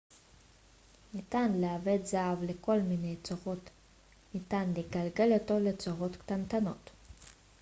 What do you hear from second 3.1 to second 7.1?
צורות ניתן לגלגל אותו לצורות קטנטנות